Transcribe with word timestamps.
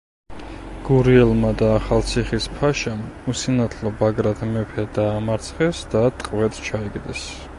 გურიელმა 0.85 1.51
და 1.61 1.67
ახალციხის 1.73 2.47
ფაშამ 2.61 3.03
უსინათლო 3.33 3.93
ბაგრატ 4.01 4.43
მეფე 4.55 4.85
დაამარცხეს 4.97 5.83
და 5.95 6.05
ტყვედ 6.23 6.61
ჩაიგდეს. 6.71 7.27